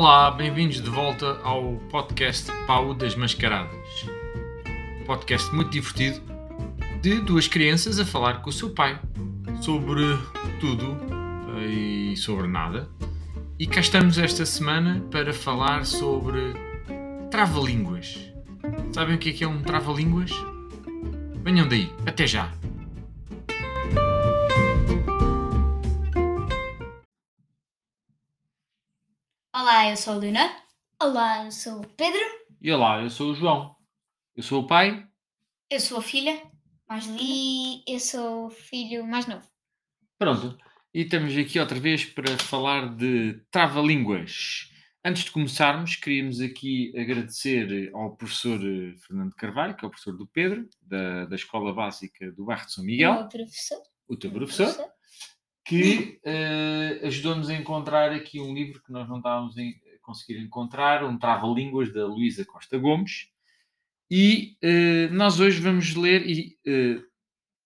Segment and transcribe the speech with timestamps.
[0.00, 4.06] Olá, bem-vindos de volta ao podcast Pau das Mascaradas.
[5.04, 6.20] Podcast muito divertido
[7.02, 8.96] de duas crianças a falar com o seu pai
[9.60, 10.02] sobre
[10.60, 10.96] tudo
[11.56, 12.88] eh, e sobre nada.
[13.58, 16.54] E cá estamos esta semana para falar sobre
[17.28, 18.20] trava-línguas.
[18.92, 20.30] Sabem o que é que é um trava-línguas?
[21.42, 22.52] Venham daí, até já!
[29.70, 30.50] Olá, eu sou a Luna.
[30.98, 32.22] Olá, eu sou o Pedro.
[32.58, 33.76] E olá, eu sou o João.
[34.34, 35.06] Eu sou o pai.
[35.68, 36.40] Eu sou a filha
[36.88, 37.20] mais linda.
[37.22, 39.46] E eu sou o filho mais novo.
[40.18, 40.56] Pronto.
[40.94, 44.72] E estamos aqui outra vez para falar de trava-línguas.
[45.04, 50.16] Antes de começarmos, queríamos aqui agradecer ao professor eh, Fernando Carvalho, que é o professor
[50.16, 53.82] do Pedro, da, da Escola Básica do Bairro de São O Miguel, meu professor.
[54.08, 54.74] o teu professor,
[55.68, 59.62] que eh, ajudou-nos a encontrar aqui um livro que nós não estávamos a
[60.00, 63.28] conseguir encontrar, um Trava-Línguas da Luísa Costa Gomes.
[64.10, 67.02] E eh, nós hoje vamos ler e eh,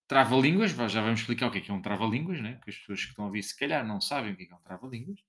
[0.08, 2.58] trava-línguas, já vamos explicar o que é que é um trava-línguas, né?
[2.64, 4.52] que as pessoas que estão a ouvir se calhar não sabem o que é que
[4.52, 5.20] é um trava-línguas.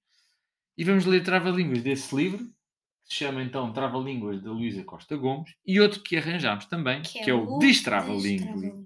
[0.75, 5.53] E vamos ler trava-línguas desse livro, que se chama então Trava-línguas da Luísa Costa Gomes,
[5.63, 8.85] e outro que arranjámos também, que, é, o Destrava-língua, Destrava-língua.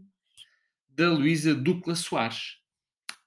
[0.90, 2.58] da Luísa Ducla Soares.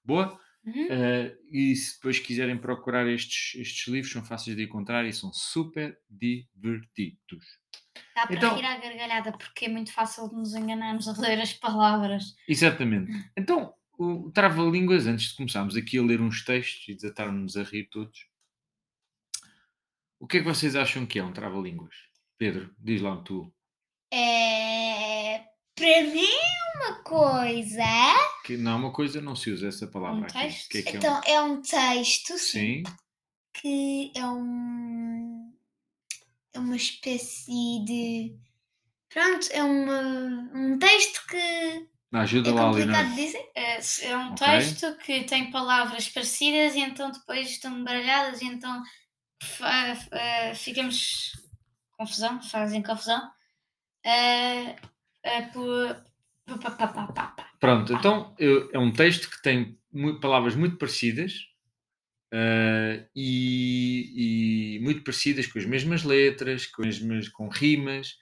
[0.04, 0.39] Boa?
[0.64, 0.86] Uhum.
[0.86, 5.32] Uh, e se depois quiserem procurar estes, estes livros, são fáceis de encontrar e são
[5.32, 7.44] super divertidos.
[8.14, 11.40] Dá para então- rir à gargalhada porque é muito fácil de nos enganarmos a ler
[11.40, 12.34] as palavras.
[12.46, 13.10] Exatamente.
[13.36, 17.88] Então, o trava-línguas, antes de começarmos aqui a ler uns textos e desatarmos a rir
[17.90, 18.28] todos,
[20.18, 21.94] o que é que vocês acham que é um trava-línguas?
[22.36, 23.52] Pedro, diz lá tu.
[24.12, 25.09] É.
[25.80, 26.28] Para mim,
[26.76, 27.82] uma coisa.
[28.44, 30.32] Que não é uma coisa, não se usa essa palavra Um aqui.
[30.34, 30.66] texto?
[30.66, 32.82] O que é que é um- Então, é um texto Sim,
[33.54, 35.52] que é um.
[36.52, 38.36] É uma espécie de.
[39.08, 40.00] Pronto, é uma,
[40.54, 41.82] um texto que é
[42.12, 43.14] ajuda lá, complicado Leonardo.
[43.16, 43.50] de dizer.
[43.54, 44.46] É, é um Ok.
[44.46, 48.82] texto que tem palavras parecidas e então depois estão baralhadas e então
[49.42, 49.96] fa-
[50.54, 51.32] ficamos
[51.96, 53.30] confusão, fazem confusão.
[54.04, 54.76] É,
[55.22, 55.50] é.
[57.58, 59.78] Pronto, então eu- é um texto que tem
[60.20, 61.34] palavras muito parecidas
[62.32, 68.16] ah, e, e muito parecidas com as mesmas letras, com, as mesmas, com rimas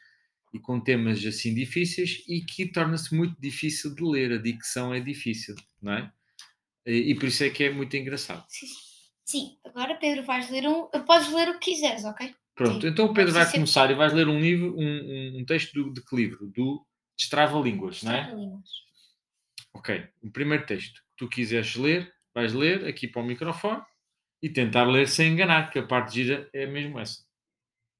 [0.52, 4.32] e com temas assim difíceis e que torna-se muito difícil de ler.
[4.32, 6.12] A dicção é difícil, não é?
[6.86, 8.44] E, e por isso é que é muito engraçado.
[8.48, 8.66] Sim,
[9.24, 10.88] sim, agora Pedro vais ler um.
[11.06, 12.34] Podes ler o que quiseres, ok?
[12.58, 15.44] Pronto, Sim, então o Pedro vai é- começar e vais ler um livro, um, um-
[15.44, 16.48] texto do- de que livro?
[16.48, 16.84] Do
[17.16, 18.24] Destrava-línguas, não é?
[18.24, 18.68] Trava-línguas.
[19.74, 23.80] Ok, o primeiro texto que tu quiseres ler, vais ler aqui para o microfone
[24.42, 27.24] e tentar ler sem enganar, que a parte gira é mesmo essa.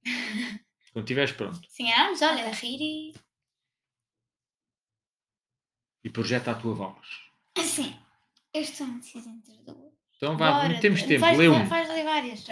[0.93, 1.61] Quando estiveres pronto.
[1.69, 2.47] Sim, vamos, olha.
[2.49, 3.15] A rir e.
[6.05, 7.07] E projeta a tua voz.
[7.57, 7.97] Assim,
[8.55, 9.93] eu estou indecisa entre duas.
[10.17, 11.65] Então vá, Bora, temos tempo, lê um.
[11.65, 12.45] Vais ler várias.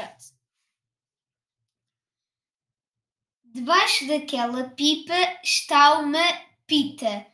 [3.57, 6.21] Debaixo daquela pipa está uma
[6.67, 7.27] pita.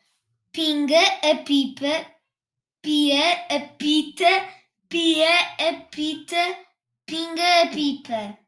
[0.52, 2.06] Pinga a pipa,
[2.80, 4.24] pia a pita,
[4.88, 5.28] pia
[5.58, 6.36] a pita,
[7.04, 8.38] pinga a pipa.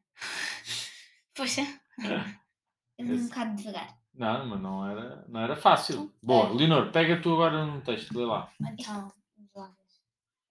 [1.35, 1.63] Poxa,
[2.97, 3.99] Eu li um bocado devagar.
[4.15, 6.15] Não, mas não era, não era fácil.
[6.23, 8.53] Boa, Leonor, pega tu agora num texto, lê lá.
[8.61, 9.75] então, vamos lá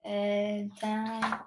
[0.04, 1.46] então,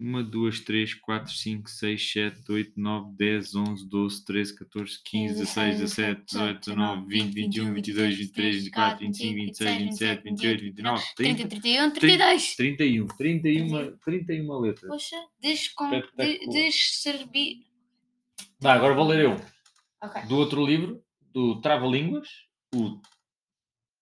[0.00, 5.34] 1, 2, 3, 4, 5, 6, 7, 8, 9, 10, 11, 12, 13, 14, 15,
[5.34, 11.14] 16, 17, 18, 19, 20, 21, 22, 23, 24, 25, 26, 27, 28, 29, 30,
[11.14, 12.56] 30, 31, 32.
[12.56, 13.06] 31.
[13.06, 14.90] 31, 31 letras.
[14.90, 15.84] Poxa, descom...
[15.84, 16.26] Espetacular.
[16.26, 17.66] de, desserbi...
[18.60, 19.36] Dá, agora vou ler eu.
[20.02, 20.22] Ok.
[20.22, 21.02] Do outro livro,
[21.32, 22.28] do Trava-Línguas,
[22.74, 23.00] o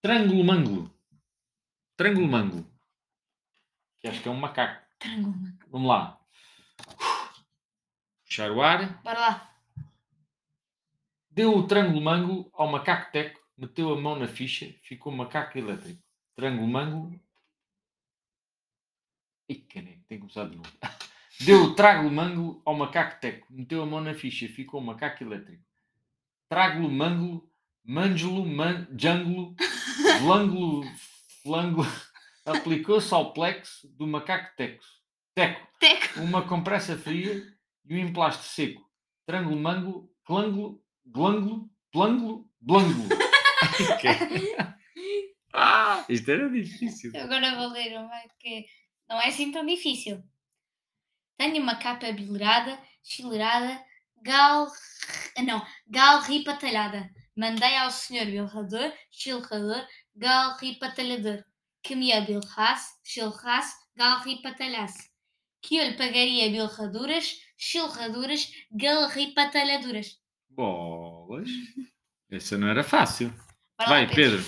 [0.00, 0.90] Trângulo Manglo.
[1.96, 2.66] Trângulo Manglo.
[4.00, 4.84] Que acho que é um macaco.
[4.98, 5.36] Triângulo.
[5.69, 6.20] Vamos lá.
[8.24, 9.02] Puxar o ar.
[9.02, 9.52] Bora lá.
[11.30, 16.02] Deu o trângulo mango ao macaco teco, meteu a mão na ficha, ficou macaco elétrico.
[16.34, 17.19] Trângulo mango.
[19.48, 20.70] Ih, caneco, tem que começar de novo.
[21.40, 25.64] Deu o trago mango ao macaco teco, meteu a mão na ficha, ficou macaco elétrico.
[26.50, 27.50] Trago mango,
[27.84, 29.55] mangelo, man, janglo,
[30.20, 30.84] flangulo,
[31.43, 31.82] flango,
[32.46, 34.84] aplicou-se ao plexo do macaco teco.
[35.34, 36.20] Teco Teco.
[36.20, 37.44] uma compressa fria
[37.84, 38.88] e um emplasto seco.
[39.26, 43.08] Trângulo, mango, clângulo, glângulo, plângulo, blângulo.
[45.52, 47.11] ah, isto era difícil.
[47.17, 48.64] Agora vou ler uma que
[49.08, 50.23] não é assim tão difícil.
[51.37, 53.84] Tenho uma capa bilhurada, chilerada,
[54.23, 54.69] gal...
[55.37, 57.11] ah, não, galripatalhada.
[57.37, 61.44] Mandei ao senhor bilrador, chilrador, galripatalhador,
[61.82, 65.11] que me abilrasse, chilrasse, galripatalhasse.
[65.62, 70.20] Que eu lhe pagaria bilraduras, chilraduras, galripatalhaduras.
[70.50, 71.49] Bolas.
[72.31, 73.32] Essa não era fácil.
[73.79, 74.43] Lá, Vai, Pedro.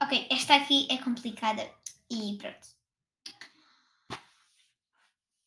[0.00, 1.62] Ok, esta aqui é complicada.
[2.10, 2.68] E pronto.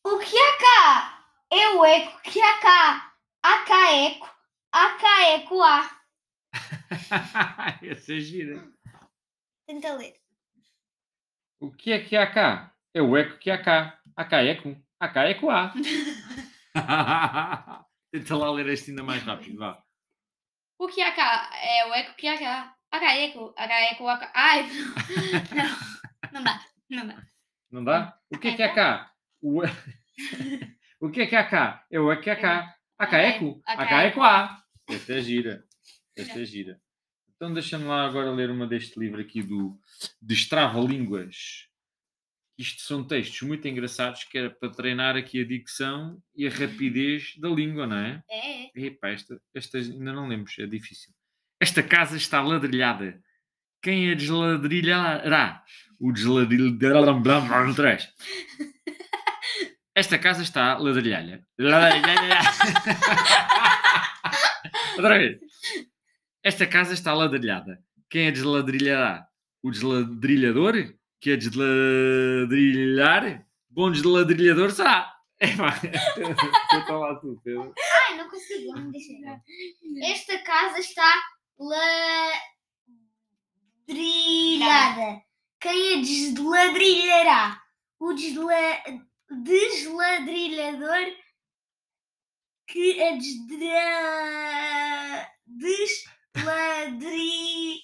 [0.04, 1.11] O que há cá?
[1.52, 3.12] É o eco que há cá.
[3.42, 4.26] Há cá eco.
[4.72, 6.00] Há cá eco há.
[7.82, 8.72] Essa é gira.
[9.66, 10.14] Tenta ler.
[11.60, 12.74] O que é que há cá?
[12.94, 14.00] É o eco que há cá.
[14.16, 14.74] Há cá eco.
[14.98, 15.74] Há cá eco há.
[18.10, 19.84] Tenta lá ler este ainda mais rápido, vá.
[20.78, 21.50] O que há cá?
[21.54, 22.74] É o eco que há cá.
[22.90, 24.32] Há cá eco, há cá eco, há cá...
[24.34, 24.66] Ai,
[26.32, 27.26] não, não dá, não dá.
[27.70, 28.18] Não dá?
[28.30, 29.12] O que é que há cá?
[29.42, 29.60] O,
[31.02, 31.84] o que é que há cá?
[31.90, 32.76] É o há cá.
[32.96, 33.60] Há cá eco.
[33.66, 34.62] Há cá eco há.
[34.88, 35.64] Esta é gira.
[36.16, 36.80] Esta é gira.
[37.34, 39.76] Então deixa-me lá agora ler uma deste livro aqui do
[40.20, 41.66] Destrava-Línguas.
[42.56, 47.34] Isto são textos muito engraçados que era para treinar aqui a dicção e a rapidez
[47.36, 48.22] da língua, não é?
[48.30, 48.70] É, é.
[48.76, 51.12] Epá, esta, esta ainda não lemos, é difícil.
[51.58, 53.20] Esta casa está ladrilhada.
[53.82, 55.64] Quem a desladrilhará?
[55.98, 57.98] O desladrilhará.
[59.94, 61.46] Esta casa está ladrilhada.
[61.58, 62.40] Ladrilhada.
[64.96, 65.38] Outra vez.
[66.42, 67.78] Esta casa está ladrilhada.
[68.08, 69.26] Quem a desladrilhará?
[69.62, 70.94] O desladrilhador?
[71.20, 73.44] Que a desladrilhar?
[73.68, 75.12] Bom desladrilhador será.
[75.38, 75.78] Epá,
[76.70, 77.74] conta lá tu, Pedro.
[78.08, 78.74] Ai, não consigo.
[78.74, 79.12] Não deixa.
[80.04, 81.12] Esta casa está
[83.88, 85.22] ladrilhada.
[85.60, 87.60] Quem a desladrilhará?
[88.00, 88.54] O desla...
[89.42, 91.16] desladrilhador
[92.66, 95.28] que a desdra...
[95.46, 97.82] desladrilhar?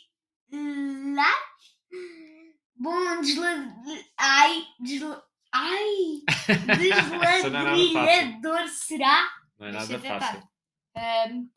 [2.76, 4.04] Bom desladrilhar...
[4.16, 5.22] Ai, desla...
[5.52, 9.28] Ai, é desladrilhador será?
[9.58, 10.48] Não é nada fácil.
[10.94, 11.48] Ahm,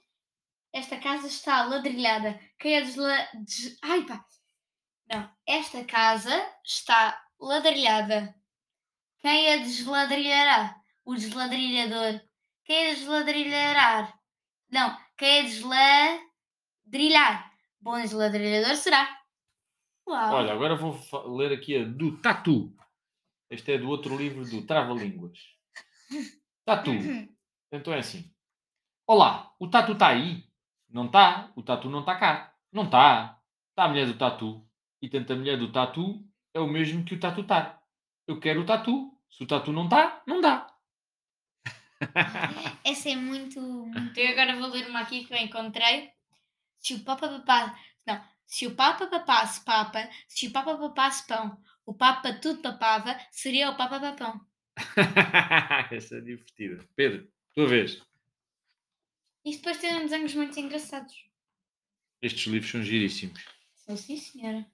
[0.74, 2.40] esta casa está ladrilhada.
[2.58, 3.28] Quem é desla...
[3.44, 4.26] des- Ai, pá.
[5.12, 5.30] Não.
[5.46, 6.34] Esta casa
[6.66, 8.34] está ladrilhada.
[9.22, 10.82] Quem a desladrilhará?
[11.06, 12.22] O desladrilhador.
[12.66, 14.20] Quem a desladrilhará?
[14.70, 14.98] Não.
[15.18, 17.54] Quem a desladrilhar?
[17.80, 19.22] Bom desladrilhador será.
[20.08, 20.36] Uau.
[20.36, 21.00] Olha, agora vou
[21.36, 22.76] ler aqui a do Tatu.
[23.50, 25.38] Este é do outro livro do Trava-Línguas.
[26.66, 26.92] Tatu.
[27.72, 28.34] Então é assim.
[29.06, 30.46] Olá, o Tatu está aí?
[30.90, 31.52] Não está.
[31.56, 32.56] O Tatu não está cá.
[32.72, 33.40] Não está.
[33.70, 34.66] Está a mulher do Tatu.
[35.02, 36.24] E tanto a mulher do Tatu
[36.54, 37.81] é o mesmo que o Tatu está.
[38.28, 39.18] Eu quero o Tatu.
[39.30, 40.68] Se o Tatu não está, não dá.
[42.84, 43.62] Essa é muito.
[43.62, 46.12] muito- Eu agora vou ler uma aqui que eu encontrei.
[46.80, 47.80] Se o Papa papasse.
[48.06, 48.24] Não.
[48.46, 53.70] Se o Papa papasse papa, se o Papa papasse pão, o Papa tudo papava, seria
[53.70, 54.46] o Papa papão.
[55.92, 56.86] Essa é divertida.
[56.96, 58.02] Pedro, tua vez.
[59.46, 61.14] E depois tem desenhos muito engraçados.
[62.22, 63.42] Estes livros são giríssimos.
[63.74, 64.66] Sou sim, senhora.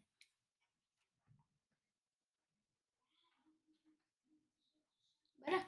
[5.39, 5.59] Bora.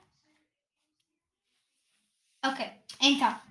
[2.46, 3.42] Ok, então.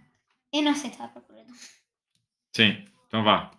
[0.52, 1.44] Eu não sei estar à procura.
[1.44, 1.56] de um.
[2.56, 3.50] Sim, então vá.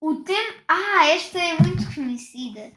[0.00, 0.62] O tempo.
[0.68, 2.72] Ah, esta é muito conhecida.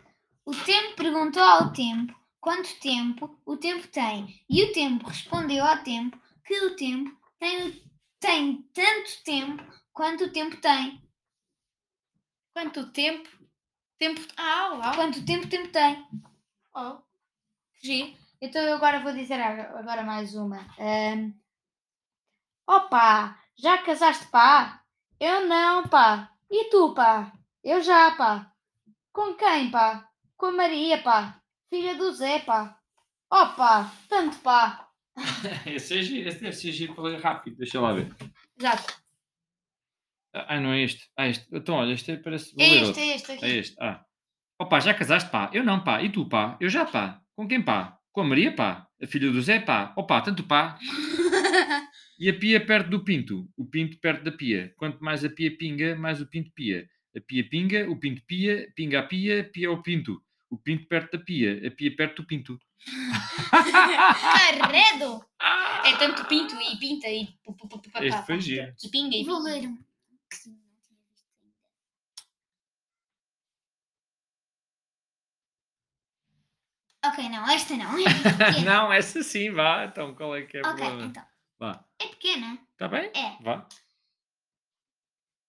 [0.46, 4.42] O tempo perguntou ao tempo quanto tempo o tempo tem.
[4.50, 7.84] E o tempo respondeu ao tempo que o tempo tem,
[8.20, 11.02] tem tanto tempo quanto o tempo tem.
[12.54, 13.30] Quanto tempo?
[14.00, 14.22] Tempo.
[14.38, 14.96] Ah, uau.
[14.96, 16.08] Quanto tempo o tempo tem.
[16.74, 17.02] Oh.
[17.84, 18.18] Giro.
[18.42, 20.60] Então eu agora vou dizer ag- agora mais uma.
[20.80, 21.34] Ahm,
[22.68, 24.84] Opa, já casaste pá?
[25.20, 26.32] Eu não, pá.
[26.50, 27.32] E tu, pá?
[27.64, 28.52] Eu já, pá.
[29.12, 30.08] Com quem, pá?
[30.36, 31.42] Com a Maria, pá.
[31.70, 32.78] Filha do Zé, pá.
[33.32, 34.88] Opa, tanto pá.
[35.66, 37.58] esse, é giro, esse deve ser giro para ler rápido.
[37.58, 38.16] Deixa lá ver.
[38.60, 39.02] Exato.
[40.34, 41.10] Ah, não é este.
[41.18, 41.48] Ah, este.
[41.52, 42.54] Então, olha, este é- parece.
[42.62, 43.46] É este, é este aqui.
[43.46, 43.76] É este.
[43.82, 44.06] Ah.
[44.62, 45.50] Opa, já casaste, pá?
[45.54, 46.02] Eu não, pá.
[46.04, 46.58] E tu, pá?
[46.60, 47.22] Eu já, pá.
[47.36, 47.97] Com quem, pá?
[48.18, 48.88] Com a Maria, pá?
[49.00, 49.94] A filha do Zé, pá?
[49.96, 50.80] Opa, tanto pá.
[52.20, 53.48] E a pia perto do pinto.
[53.56, 54.74] O pinto perto da pia.
[54.76, 56.90] Quanto mais a pia pinga, mais o pinto pia.
[57.16, 60.20] A pia pinga, o pinto pia, pinga a pia, pia o pinto.
[60.50, 62.60] O pinto perto da pia, a pia perto do pinto.
[63.52, 65.24] Carredo!
[65.86, 67.28] É tanto pinto e pinta e.
[68.02, 68.74] Este foi giro.
[68.84, 69.52] E pinga e Vou pinta.
[69.52, 69.78] ler um.
[69.78, 71.68] que não tinha visto ainda.
[77.08, 77.98] Ok, não, esta não.
[77.98, 78.04] É
[78.66, 79.86] não, essa sim, vá.
[79.86, 81.06] Então, qual é que é o ok, problema?
[81.06, 81.26] então.
[81.60, 81.86] Vá.
[82.00, 82.60] É pequena.
[82.72, 83.12] Está bem?
[83.16, 83.38] É.
[83.42, 83.68] Vá.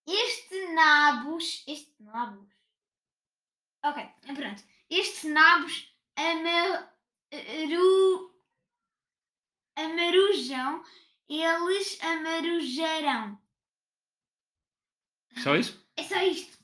[0.06, 1.64] Este nabos.
[1.66, 2.48] Este nabos.
[3.84, 4.62] Ok, pronto.
[4.90, 5.88] Este nabos
[6.18, 8.34] amaru,
[9.76, 10.82] amarujam,
[11.28, 13.40] eles amarujarão.
[15.42, 15.86] Só isso?
[15.96, 16.57] É só isto.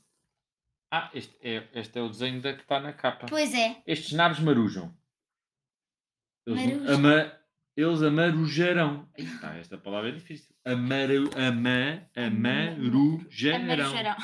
[0.97, 3.27] Ah, este é, este é o desenho da que está na capa.
[3.29, 3.83] Pois é.
[3.85, 4.97] Estes nabos marujam.
[6.47, 7.37] Eles, ama,
[7.77, 9.11] eles amarujarão.
[9.59, 10.55] Esta palavra é difícil.
[10.65, 13.65] Amaru, ama, amarujarão.
[13.65, 14.17] Amarujarão.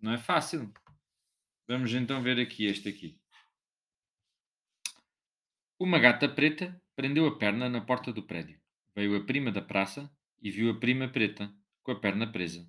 [0.00, 0.72] Não é fácil.
[1.66, 3.20] Vamos então ver aqui este aqui.
[5.80, 8.60] Uma gata preta prendeu a perna na porta do prédio.
[8.94, 10.08] Veio a prima da praça
[10.40, 12.64] e viu a prima preta com a perna presa.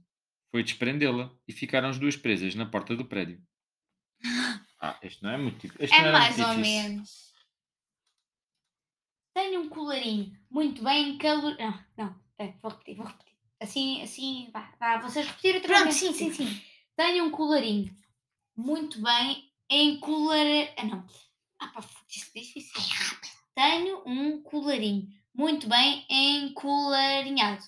[0.52, 3.42] Foi desprendê-la e ficaram as duas presas na porta do prédio.
[4.80, 5.96] Ah, este não é muito difícil.
[5.96, 6.62] É mais ou difícil.
[6.62, 7.34] menos.
[9.34, 11.58] Tenho um colarinho muito bem calor.
[11.58, 12.22] Não, não.
[12.38, 13.34] É, vou repetir, vou repetir.
[13.60, 15.96] Assim, assim, vá, vá, vocês repetiram outra Pronto, vez.
[15.96, 16.62] sim, sim, sim.
[16.96, 17.92] Tenho um colarinho
[18.56, 20.46] muito bem encolar...
[20.78, 21.08] Ah, não.
[21.60, 22.80] Ah, pá, isso é difícil.
[23.56, 27.64] Tenho um colarinho muito bem encolarinhado.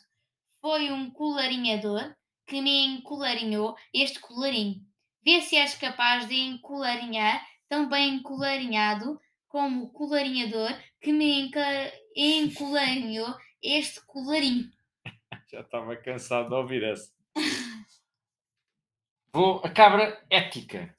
[0.62, 2.16] Foi um colarinhador
[2.50, 4.84] que me encolarinhou este colarinho.
[5.24, 11.94] Vê se és capaz de encolarinhar tão bem encolarinhado como o colarinhador que me enca-
[12.16, 14.72] encolarinhou este colarinho.
[15.52, 17.14] Já estava cansado de ouvir essa.
[19.32, 20.98] Vou a cabra ética.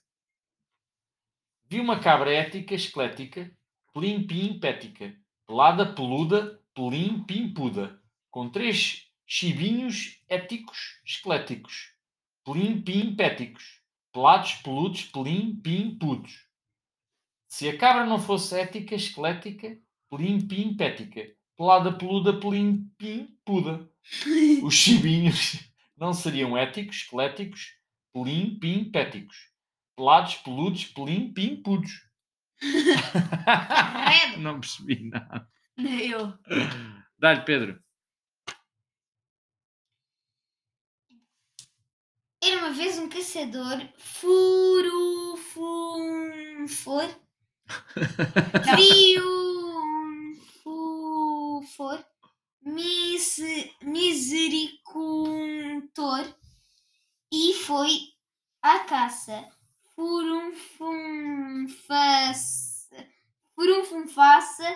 [1.66, 3.50] Vi uma cabra ética esquelética,
[3.92, 5.16] plim pim pética,
[5.46, 11.92] pelada peluda, plim pim puda, com três chibinhos éticos esqueléticos,
[12.44, 13.82] plim pim péticos,
[14.12, 16.46] pelados peludos, plim pim pudos.
[17.48, 19.76] Se a cabra não fosse ética esquelética,
[20.08, 23.90] plim pim pética, pelada peluda, plim pim puda.
[24.62, 25.58] Os chibinhos
[26.00, 27.74] não seriam éticos, esqueléticos,
[28.12, 29.50] pelim, pim, péticos.
[29.96, 31.90] Pelados, peludos, pelim, pim, pudos.
[32.58, 34.38] Credo.
[34.40, 35.48] não percebi nada.
[35.76, 36.34] Eu.
[37.18, 37.82] Dá-lhe, Pedro.
[42.50, 47.08] Era uma vez um caçador furo fum for.
[48.74, 52.04] Frio fu, for.
[52.60, 53.38] Mis,
[53.82, 56.26] misericuntor
[57.32, 58.00] e foi
[58.60, 59.48] à caça.
[59.94, 63.06] Furum fum faça
[63.54, 64.66] furum fum faça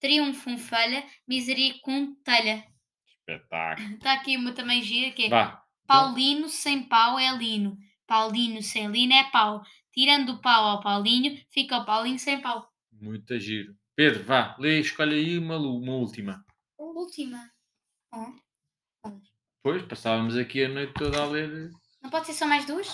[0.00, 2.64] furunfunfelha, triunfunfelha, misericuntelha.
[3.28, 3.88] Espetáculo.
[3.94, 5.62] Está aqui uma também gira que é Vá.
[5.86, 7.76] Paulino sem pau é lino.
[8.06, 9.62] Paulino sem lino é pau.
[9.92, 12.68] Tirando o pau ao Paulinho, fica o Paulinho sem pau.
[12.92, 13.74] Muito giro.
[13.94, 14.54] Pedro, vá.
[14.58, 16.44] Lê, escolhe aí uma, uma última.
[16.78, 17.50] Última.
[19.56, 21.70] Depois passávamos aqui a noite toda a ler
[22.02, 22.88] Não pode ser só mais duas?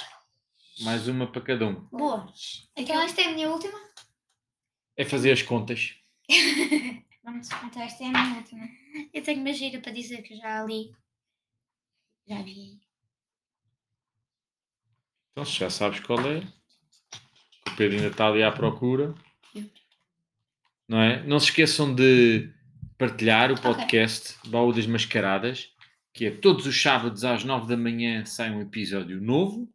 [0.80, 1.74] mais uma para cada um.
[1.90, 2.32] Boa.
[2.76, 3.78] Então esta é a minha última?
[4.96, 5.94] É fazer as contas.
[7.24, 8.68] Vamos, então esta é a minha última.
[9.12, 10.92] Eu tenho uma gira para dizer que já li.
[12.26, 12.80] Já vi.
[15.32, 16.38] Então, se já sabes qual é,
[17.68, 19.14] o Pedro ainda está ali à procura.
[20.88, 21.22] Não é?
[21.22, 22.52] Não se esqueçam de
[22.98, 25.72] partilhar o podcast Baú das Mascaradas,
[26.12, 29.72] que é todos os sábados às 9 da manhã sai um episódio novo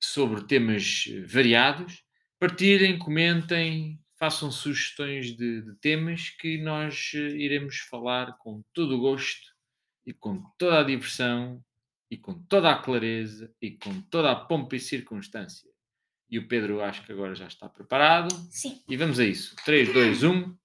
[0.00, 2.02] sobre temas variados.
[2.38, 9.00] Partilhem, comentem, façam sugestões de, de temas que nós eh, iremos falar com todo o
[9.00, 9.48] gosto
[10.04, 11.64] e com toda a diversão
[12.10, 15.70] e com toda a clareza e com toda a pompa e circunstância.
[16.28, 18.30] E o Pedro acho que agora já está preparado.
[18.50, 18.82] Sim.
[18.86, 19.54] E vamos a isso.
[19.54, 19.64] um.
[19.64, 20.56] 3, 2, 1.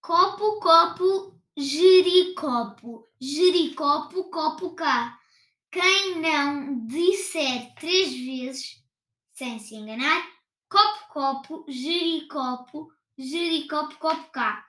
[0.00, 3.06] Copo, copo, giricopo.
[3.20, 5.20] Giricopo, copo cá.
[5.70, 8.82] Quem não disser três vezes,
[9.34, 10.37] sem se enganar,
[10.68, 14.66] copo, copo, giricopo, giricopo, copo cá.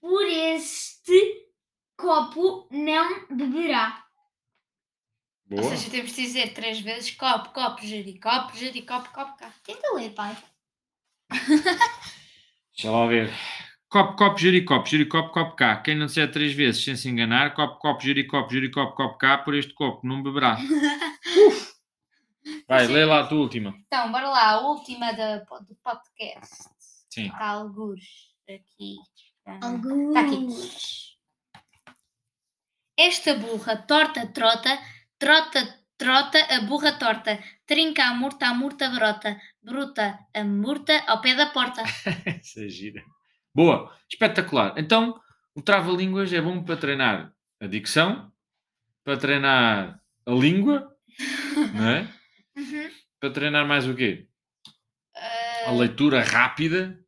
[0.00, 1.46] Por este
[1.96, 4.04] copo não beberá.
[5.50, 5.70] Ou Boa.
[5.70, 9.52] seja, temos de dizer três vezes copo, copo, jericopo, jericopo, copo cá.
[9.64, 10.36] Tenta ler, pai.
[12.72, 13.32] Deixa lá ver.
[13.88, 15.76] Copo, copo, jericopo, jericopo, copo cá.
[15.76, 19.54] Quem não disser três vezes sem se enganar, copo, copo, jericopo, jericopo, copo cá, por
[19.54, 20.58] este copo não beberá.
[22.68, 23.74] Vai, lê lá a tua última.
[23.86, 26.68] Então, bora lá, a última da, do podcast.
[27.10, 27.26] Sim.
[27.26, 28.02] Está alguns
[28.48, 28.96] aqui.
[29.46, 30.14] Ah, Alguns.
[30.14, 31.96] Tá aqui.
[32.98, 34.78] Esta burra torta trota,
[35.18, 41.20] trota trota, a burra torta, trinca a murta, a murta brota, bruta a murta ao
[41.20, 41.82] pé da porta.
[42.26, 43.02] Essa é gira.
[43.54, 44.74] Boa, espetacular.
[44.76, 45.18] Então,
[45.54, 48.30] o trava-línguas é bom para treinar a dicção,
[49.02, 50.94] para treinar a língua,
[51.74, 52.08] não é?
[52.56, 52.90] Uhum.
[53.20, 54.26] Para treinar mais o quê?
[55.14, 56.98] A Ah, leitura rápida,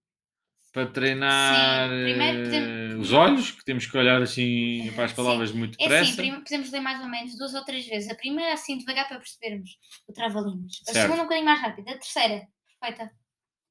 [0.72, 5.16] para treinar Sim, eh, podemos- os olhos, que temos que olhar assim para as Sim.
[5.16, 6.02] palavras muito é depressa.
[6.04, 8.10] assim, prim- podemos ler mais ou menos duas ou três vezes.
[8.10, 9.70] A primeira assim devagar para percebermos
[10.06, 10.80] o trava-línguas.
[10.88, 11.90] A segunda um bocadinho mais rápida.
[11.92, 12.46] A terceira,
[12.80, 13.12] perfeita.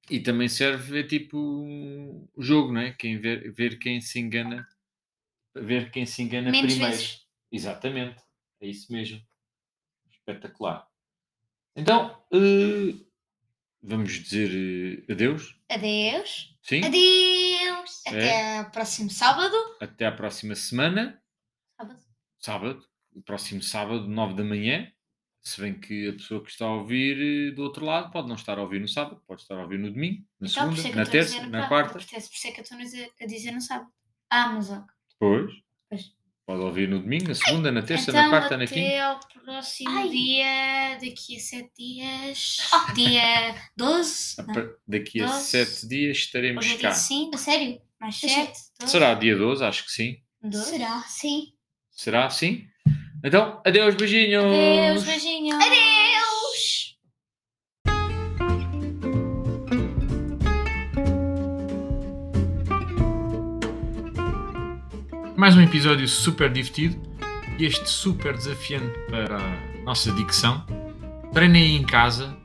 [0.09, 2.93] E também serve, é tipo o jogo, não é?
[2.93, 4.65] Quem ver, ver quem se engana,
[5.53, 6.95] ver quem se engana Menos primeiro.
[6.95, 7.25] vezes.
[7.51, 8.21] Exatamente,
[8.61, 9.21] é isso mesmo.
[10.09, 10.86] Espetacular.
[11.77, 12.95] Então, eh,
[13.81, 15.55] vamos dizer eh, adeus.
[15.69, 16.57] Adeus.
[16.63, 18.05] Sim, Adeus.
[18.07, 18.09] É.
[18.09, 19.55] Até ao próximo sábado.
[19.79, 21.21] até à próxima semana,
[21.79, 21.99] Sábado.
[22.39, 24.91] sábado, o próximo sábado, 9 da manhã.
[25.41, 28.35] Se bem que a pessoa que está a ouvir eh, do outro lado pode não
[28.35, 30.81] estar a ouvir no sábado, pode estar a ouvir no domingo, na Então, por isso
[30.81, 31.93] segunda, é que eu na estou a dizer terça, no na quarta.
[31.93, 33.89] Por isso é que eu estou a dizer, a dizer no sábado.
[34.29, 34.83] Ah, mas ó.
[35.11, 35.53] Depois,
[35.89, 36.16] Pois.
[36.47, 39.03] Pode ouvir no domingo, na segunda, na terça, então, na quarta, na até quinta.
[39.03, 40.09] ao próximo Ai.
[40.09, 42.57] dia, daqui a sete dias.
[42.73, 42.93] Ah.
[42.93, 44.35] Dia 12.
[44.39, 45.43] A Não, Daqui a Doze.
[45.43, 46.89] sete dias estaremos Hoje é cá.
[46.89, 47.81] dia 5, a sério?
[47.99, 49.63] Mais Deixa- 7, 12, Será dia 12?
[49.65, 50.15] Acho que sim.
[50.41, 50.69] 12.
[50.69, 51.01] Será?
[51.01, 51.43] Sim.
[51.91, 52.29] Será?
[52.29, 52.63] Sim?
[53.25, 54.45] Então, adeus, beijinhos!
[54.45, 55.55] Adeus, beijinhos.
[55.65, 55.86] Adeus.
[65.37, 66.99] Mais um episódio super divertido
[67.59, 70.65] e este super desafiante para a nossa dicção.
[71.33, 72.35] Treinem em casa,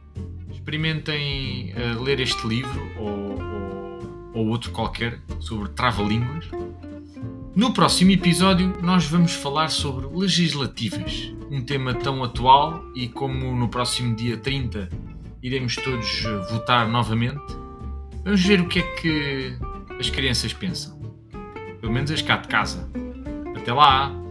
[0.52, 6.46] experimentem eh, ler este livro ou, ou- ou outro qualquer sobre trava-línguas.
[7.54, 13.68] No próximo episódio, nós vamos falar sobre legislativas, um tema tão atual e como no
[13.68, 14.88] próximo dia 30
[15.42, 17.42] iremos todos eh, votar novamente,
[18.24, 19.56] vamos ver o que é que
[19.98, 21.00] as crianças pensam.
[21.82, 22.88] Pelo menos as cá de casa.
[23.56, 24.21] Até lá!